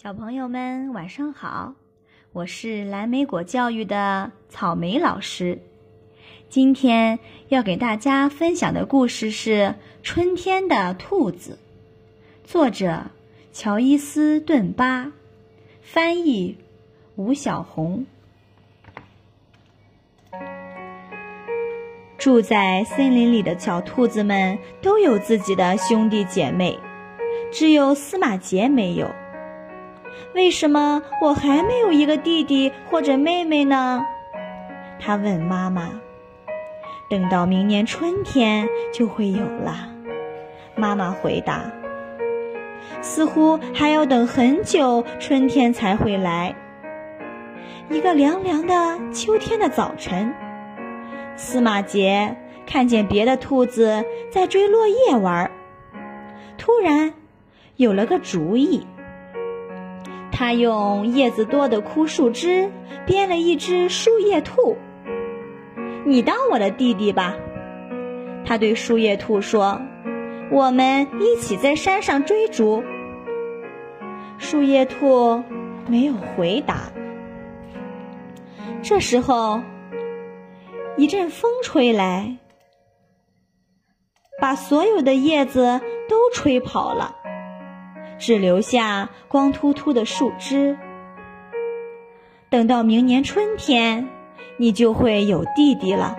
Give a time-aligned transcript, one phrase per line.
[0.00, 1.74] 小朋友们晚上好，
[2.32, 5.58] 我是蓝莓果教育的草莓老师。
[6.48, 7.18] 今天
[7.48, 9.50] 要给大家分享的故事是
[10.04, 11.58] 《春天的兔子》，
[12.48, 13.06] 作者
[13.52, 15.10] 乔伊斯·顿巴，
[15.82, 16.56] 翻译
[17.16, 18.06] 吴小红。
[22.16, 26.78] 住在森林里的小兔子们都有自己的兄弟姐妹，
[27.50, 29.10] 只有司马杰没有。
[30.34, 34.04] 为什么我还没有一个弟弟或者妹妹呢？
[35.00, 35.90] 他问妈妈。
[37.10, 39.88] 等到明年春天就会有了，
[40.76, 41.72] 妈妈回答。
[43.00, 46.54] 似乎还要等很久，春天才会来。
[47.88, 50.34] 一个凉凉的秋天的早晨，
[51.34, 52.36] 司马杰
[52.66, 55.50] 看见别的兔子在追落叶玩，
[56.58, 57.14] 突然
[57.76, 58.86] 有了个主意。
[60.38, 62.70] 他用叶子多的枯树枝
[63.04, 64.76] 编了一只树叶兔。
[66.06, 67.34] 你当我的弟弟吧，
[68.46, 69.80] 他对树叶兔说
[70.52, 72.84] ：“我们一起在山上追逐。”
[74.38, 75.42] 树叶兔
[75.88, 76.92] 没有回答。
[78.80, 79.60] 这时候，
[80.96, 82.36] 一阵风吹来，
[84.40, 87.16] 把所有的叶子都吹跑了。
[88.18, 90.76] 只留下光秃秃的树枝。
[92.50, 94.08] 等到明年春天，
[94.56, 96.16] 你就会有弟弟了。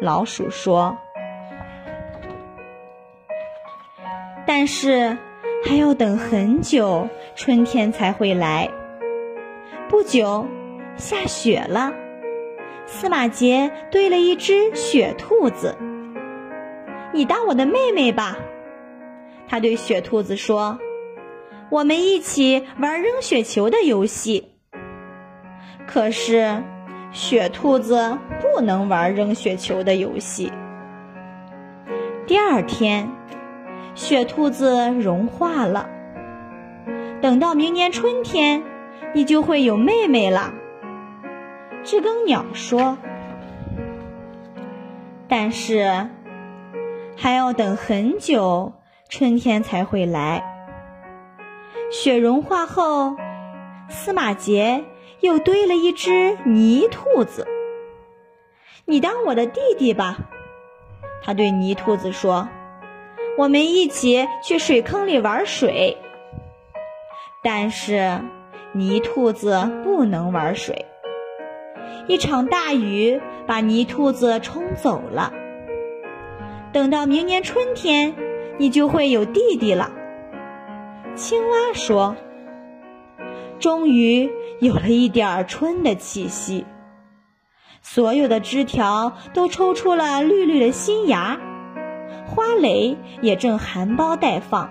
[0.00, 0.96] 老鼠说
[4.46, 5.16] ：“但是
[5.64, 8.68] 还要等很久，春天才会来。”
[9.88, 10.46] 不久，
[10.96, 11.92] 下雪了。
[12.86, 15.76] 司马杰堆了一只雪兔子。
[17.12, 18.36] 你当我的妹妹吧。
[19.48, 20.78] 他对雪兔子说
[21.70, 24.52] ：“我们一起玩扔雪球的游戏。”
[25.86, 26.62] 可是，
[27.12, 30.52] 雪兔子不能玩扔雪球的游戏。
[32.26, 33.08] 第二天，
[33.94, 35.88] 雪兔子融化了。
[37.22, 38.62] 等到明年春天，
[39.14, 40.52] 你就会有妹妹了。
[41.84, 42.98] 知更鸟说
[45.28, 46.08] ：“但是，
[47.16, 48.72] 还要等很久。”
[49.08, 50.42] 春天才会来。
[51.90, 53.16] 雪融化后，
[53.88, 54.84] 司马杰
[55.20, 57.46] 又堆了一只泥兔子。
[58.84, 60.18] 你当我的弟弟吧，
[61.22, 62.48] 他对泥兔子说
[63.38, 65.96] ：“我们一起去水坑里玩水。”
[67.42, 68.20] 但是
[68.72, 70.86] 泥兔子不能玩水。
[72.08, 75.32] 一场大雨把泥兔子冲走了。
[76.72, 78.14] 等到明年春天。
[78.58, 79.90] 你就会有弟弟了。
[81.14, 82.16] 青蛙说
[83.58, 84.30] ：“终于
[84.60, 86.66] 有了一点春的气息，
[87.80, 91.38] 所有的枝条都抽出了绿绿的新芽，
[92.26, 94.70] 花蕾也正含苞待放。”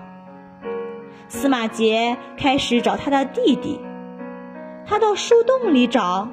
[1.28, 3.80] 司马杰开始找他的弟弟，
[4.86, 6.28] 他到树洞里找，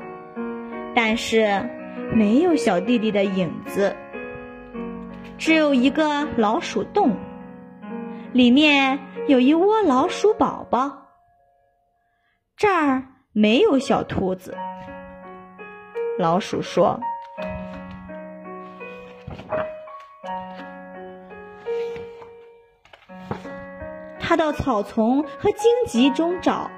[0.94, 1.68] 但是
[2.14, 3.96] 没有小弟弟的影子，
[5.40, 7.16] 只有一个老鼠洞。
[8.34, 11.10] 里面有一窝老鼠宝宝，
[12.58, 14.58] 这儿没有小兔子。
[16.18, 17.00] 老鼠说
[24.20, 26.72] ：“他到草丛和荆棘中找，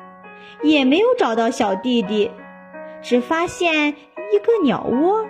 [0.62, 2.30] 也没有找到小弟弟，
[3.02, 3.96] 只发现
[4.34, 5.26] 一个鸟窝，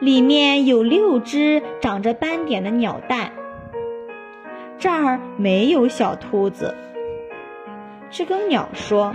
[0.00, 3.32] 里面有六只长着斑点的鸟蛋。”
[4.80, 6.74] 这儿没有小兔子。
[8.10, 9.14] 知更鸟说：“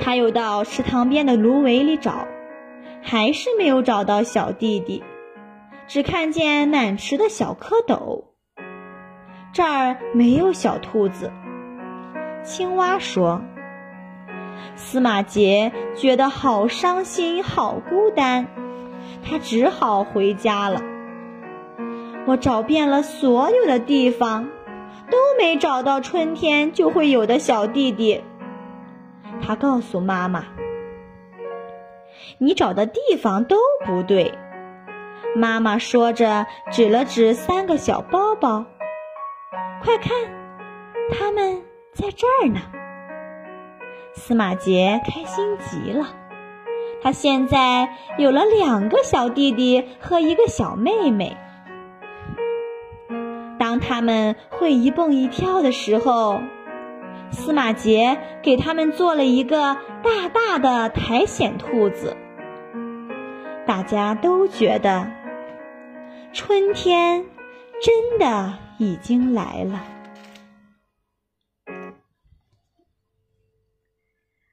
[0.00, 2.26] 他又到池塘边的芦苇里找，
[3.02, 5.04] 还是没有找到小弟弟，
[5.86, 8.24] 只看见满池的小蝌蚪。
[9.52, 11.30] 这儿没有小兔子。”
[12.42, 13.42] 青蛙说
[14.74, 18.46] ：“司马杰觉得好伤心，好孤单，
[19.22, 20.82] 他只好回家了。”
[22.26, 24.48] 我找遍了所有的地方，
[25.10, 28.22] 都没找到春天就会有的小弟弟。
[29.44, 30.44] 他告诉妈妈
[32.38, 34.32] ：“你找的地方都不对。”
[35.34, 38.66] 妈妈说着，指了指三个小包包
[39.82, 40.12] ：“快看，
[41.10, 42.60] 他们在这儿呢。”
[44.14, 46.06] 司马杰开心极了，
[47.02, 51.36] 他现在有了两个小弟弟和一个小妹妹。
[53.62, 56.42] 当他们会一蹦一跳的时候，
[57.30, 62.16] 司马杰给他们做了一个大大的苔藓兔子。
[63.64, 65.08] 大家都觉得
[66.32, 67.24] 春天
[67.80, 69.84] 真的已经来了。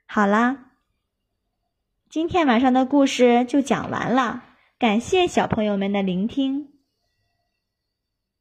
[0.05, 0.65] 好啦，
[2.11, 4.43] 今天晚上的故事就讲完了，
[4.77, 6.68] 感谢小朋友们的聆听。